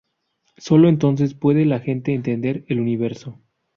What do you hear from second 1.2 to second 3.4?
puede la gente entender el universo.